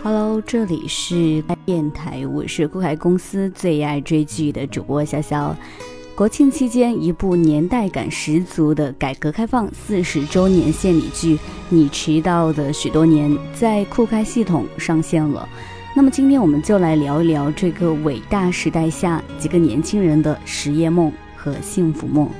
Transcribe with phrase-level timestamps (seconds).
[0.00, 5.52] Hello，这里是电台，我是酷海公司最爱追剧的主播潇潇。
[6.14, 11.36] 国庆期间，一部年代感十足的改革开放四十周年献礼剧
[11.68, 15.48] 《你迟到的许多年》在酷开系统上线了。
[15.96, 22.30] 那么今天我们就来聊一聊这个伟大时代下几个年轻人的实业梦和幸福梦。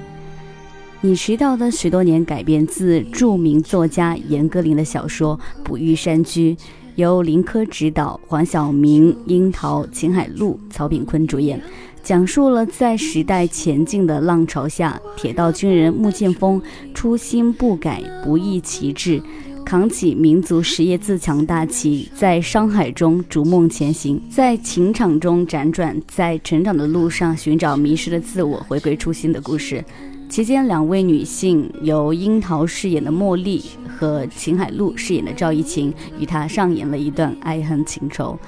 [1.00, 6.54] 你迟到的许多年改编自著名作家严歌苓的小说《不遇山居》。
[6.98, 11.62] 由林科执导，黄晓明、樱桃、秦海璐、曹炳坤主演，
[12.02, 16.60] 讲述了在时代前进的浪潮下，铁道军人穆剑锋
[16.92, 19.22] 初心不改，不义旗帜，
[19.64, 29.84] 扛起民族实业自强大旗，在商海中逐梦前行，在情场中辗转，在成长的路上寻找迷失的自我，回归初心的故事。
[30.28, 38.38] 期间，两位女性由樱桃饰演的茉莉和秦海璐饰演的赵一晴，与他上演了一段爱恨情仇。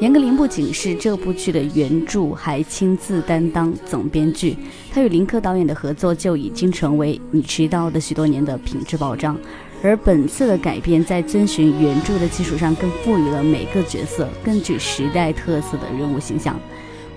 [0.00, 4.56] 严歌苓不仅是这部剧的原著，还亲自担当总编剧。
[4.90, 9.38] 他与林科导演的合作就已经成为你知道的许多年的品质保障。
[9.82, 16.58] 而本次的改编，在遵循原著的基础上，更赋予了每个角色更具时代特色的人物形象。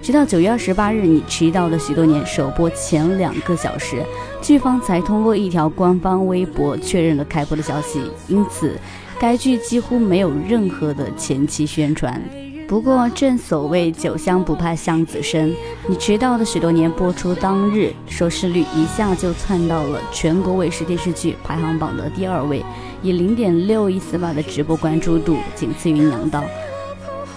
[0.02, 4.02] 直到九月二十八日，你迟到的许多年首播前两个小时，
[4.42, 8.02] 剧方才通过一条官方微博确认了开播的消息。
[8.28, 8.80] 因此，
[9.20, 12.20] 该剧几乎没有任何的前期宣传。
[12.68, 15.54] 不过，正所谓酒香不怕巷子深，
[15.88, 22.64] 你迟到的许多年播出当日，收视率一下就窜到了全国卫视电视剧排行榜的第二位，
[23.04, 26.42] 以零点六一四八的直播关注度，仅次于《娘道》。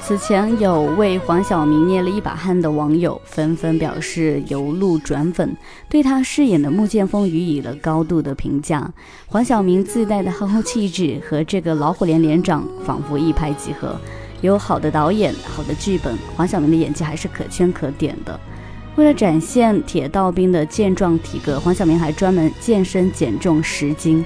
[0.05, 5.57] 此前有为黄晓明捏了一把汗的网友纷纷表示由路转粉，
[5.89, 8.93] 对他饰演的穆剑锋予以了高度的评价。
[9.29, 13.97] 黄晓明自带的憨厚气质和这个老虎连连长仿佛一拍即合。
[14.41, 18.39] 有好的导演、好的剧本，黄晓明的演技还是可圈可点的。
[18.97, 24.23] 为了展现铁道兵的健壮体格，黄晓明还专门健身减重十斤。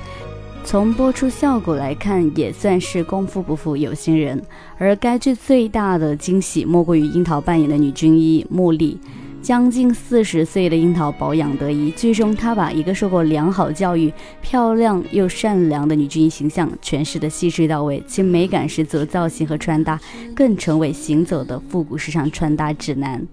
[0.66, 4.42] 从播出效果来看，也算是功夫不负有心人。
[4.78, 8.98] 而该剧最大的惊喜，莫过于樱桃扮演的女军医茉莉。
[9.40, 14.12] 将近四十岁的樱桃保养得宜，剧中她把一个受过良好教育、
[14.42, 20.00] 漂亮又善良的女军医形象诠释得细致到位，其美感十足造型和穿搭，
[20.34, 23.24] 更成为行走的复古时尚穿搭指南。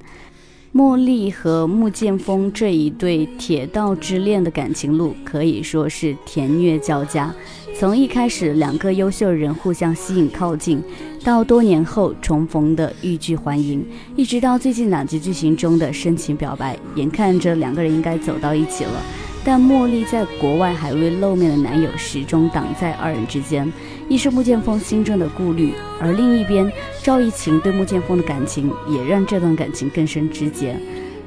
[0.73, 7.31] 茉莉和穆剑锋这一对铁道之恋的感情路可以说是甜虐交加。
[7.77, 10.81] 从一开始两个优秀人互相吸引靠近，
[11.23, 13.85] 到多年后重逢的欲拒还迎，
[14.15, 18.99] 一直到最近两集剧情中的深情表白，眼看着两个人应该走到一起了。
[19.45, 23.71] 但茉莉在国外还未露面的男友始终挡在二人之间，
[24.09, 26.71] 一是穆剑锋心中的顾虑，而另一边
[27.01, 30.75] 赵一晴对穆剑锋的感情也让这段感情更深直接。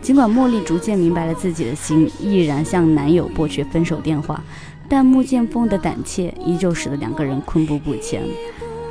[0.00, 4.40] 尽管茉莉逐渐明白了自己的心，毅然向男友拨去分手电话，
[4.88, 8.22] 但穆剑锋的胆怯依旧使得两个人困步不前。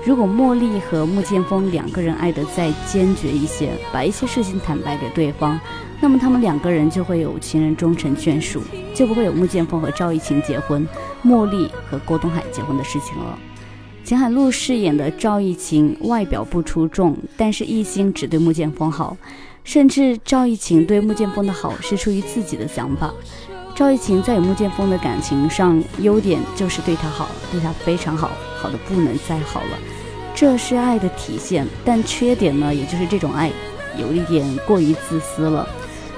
[0.04, 5.60] 如果茉莉和穆剑锋两个人爱得再坚决一些，把一些事情坦白给对方。
[6.02, 8.62] 那么他们两个人就会有情人终成眷属，
[8.94, 10.86] 就不会有穆剑锋和赵一晴结婚，
[11.24, 13.40] 茉莉和郭东海结婚的事情了。
[14.06, 19.18] 秦海璐饰演的赵一晴外表不出众，但是一心只对穆剑锋好，
[19.64, 23.12] 甚至赵一晴对穆剑锋的好是出于自己的想法。
[23.74, 28.30] 赵一晴在与穆剑锋的感情上，优点就是对他好，对他非常好，
[28.60, 29.80] 好的不能再好了，
[30.36, 31.66] 这是爱的体现。
[31.84, 33.52] 但缺点呢，也就是这种爱
[33.98, 35.68] 有一点过于自私了。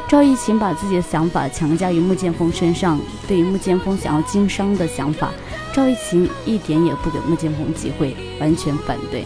[0.08, 2.98] 赵一琴把自己的想法强加于穆剑锋身上，
[3.28, 5.32] 对于穆剑锋想要经商的想法，
[5.74, 9.26] 赵一琴一点也不给穆剑锋机会，完全反对。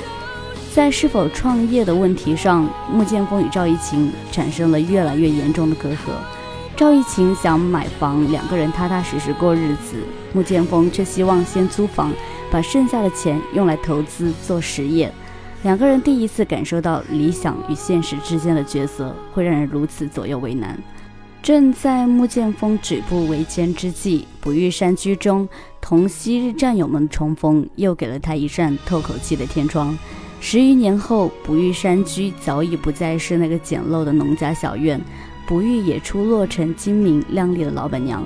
[0.73, 6.15] 在是否创业的问题上，穆剑锋与赵一琴产生了越来越严重的隔阂。
[6.75, 9.97] 赵一琴想买房，两个人踏踏实实过日子，
[10.33, 12.11] 穆剑锋却希望先租房，
[12.49, 15.13] 把剩下的钱用来投资做实业。
[15.63, 20.77] 两个人第一次感受到理想与现实之间的角色会让人如此左右为难。
[21.43, 25.47] 正在穆剑锋举步维艰之际，捕玉山居中
[25.79, 29.97] 同昔日战友们重逢，又给了他一扇透口气的天窗。
[30.39, 34.99] 十余年后，捕玉山居早已不再是那个简陋的农家小院，
[35.47, 38.23] 捕玉也出落成精明靓丽的老板娘。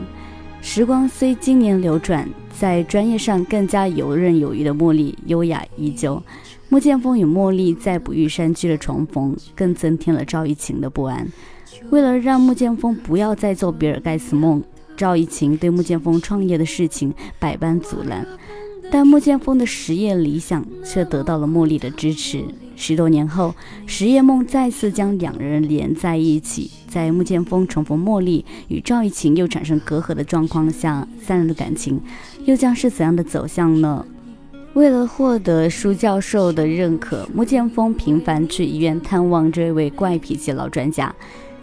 [0.62, 2.28] 时光虽经年流转，
[2.58, 6.22] 在专业上更加游刃有余的茉莉，优雅依旧。
[6.70, 11.28] 穆剑锋与茉莉在捕玉山居的重逢，更增添了赵一晴的不安。
[11.92, 14.64] 为了让穆剑锋不要再做比尔盖茨梦，
[14.98, 18.26] 赵一晴对穆剑锋创业的事情百般阻拦。
[18.92, 22.44] 但穆剑锋的实业理想却得到了茉莉的支持。
[22.76, 23.54] 十多年后，
[23.86, 26.70] 实业梦再次将两人连在一起。
[26.88, 32.00] 在穆剑锋重逢茉莉与赵玉琴又产生隔阂的状况下，三人的感情
[32.46, 34.06] 又将是怎样的走向呢？
[34.76, 41.16] 为了获得舒教授的认可，穆剑锋频繁去医院探望这位怪脾气老专家。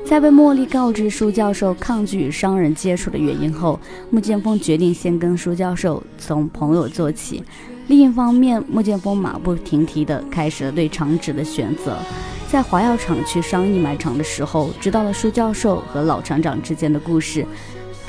[0.03, 3.79] 在被茉莉告知舒教授抗拒与商人接触的原因后，
[4.09, 7.45] 穆剑锋决定先跟舒教授从朋友做起。
[7.89, 11.99] 另一方面，穆剑锋马不停蹄地开始了对厂址的选择。
[12.49, 17.47] 在华药厂去商议买厂的时候，知道了舒教授和老厂长之间的故事。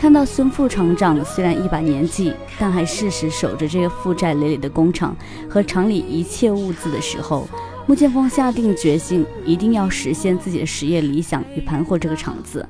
[0.04, 5.16] 看到孙副厂长虽然一把年纪，但还誓死守着这个负债累累的工厂
[5.50, 7.48] 和厂里一切物资的时候，
[7.88, 12.68] 穆剑锋下定决心，一定要实现自己的实业理想与盘活这个厂子。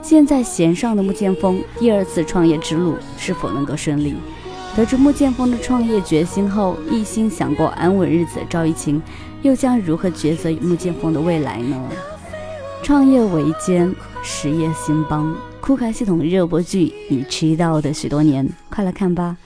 [0.00, 4.14] 现在弦上的穆剑锋第二次创业之路是否能够顺利？
[4.76, 9.02] 得知穆剑锋的创业决心后，一心想过安稳日子的赵一晴，
[9.42, 11.76] 又将如何抉择穆剑锋的未来呢？
[12.84, 13.92] 创业维艰，
[14.22, 19.36] 实业兴邦，酷开系统热播剧你迟到的许多年，快来看吧！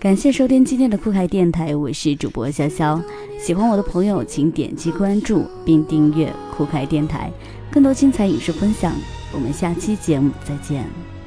[0.00, 3.02] 感谢收听今天的酷开电台，我是主播潇潇。
[3.38, 7.30] 喜欢我的朋友，请点击关注并订阅酷开电台，
[7.70, 8.94] 更多精彩影视分享。
[9.32, 11.19] 我们下期节目再见。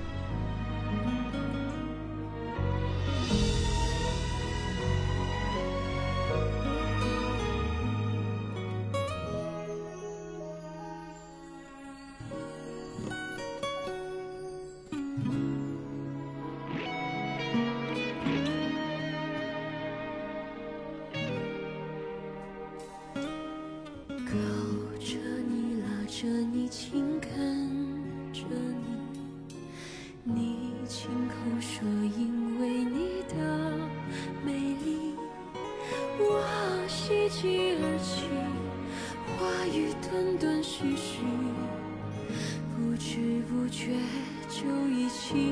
[45.34, 45.52] 屏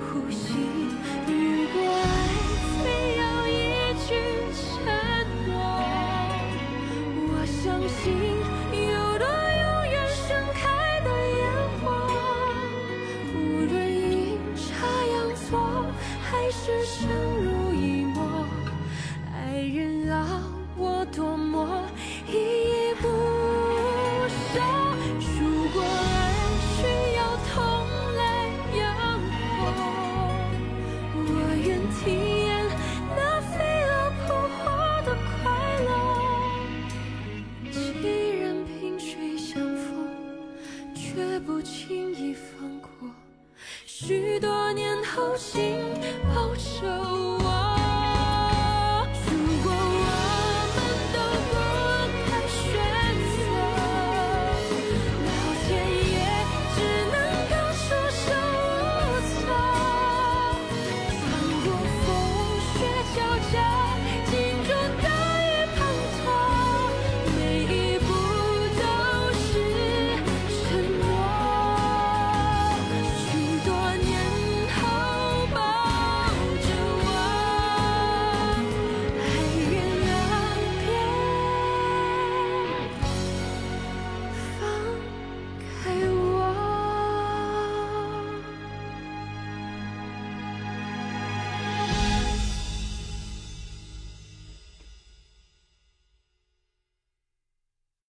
[0.00, 0.52] 呼吸
[1.28, 1.32] 如
[1.72, 2.04] 果爱
[2.82, 2.84] 非
[3.16, 3.54] 要一
[4.04, 4.08] 句
[4.58, 4.66] 承
[5.46, 5.48] 诺
[7.30, 8.02] 我相信
[8.72, 11.08] 有朵永远盛开的
[11.38, 11.40] 烟
[11.78, 11.82] 火
[13.32, 13.38] 无
[13.70, 14.66] 论阴差
[15.14, 15.46] 阳错
[16.20, 17.55] 还是相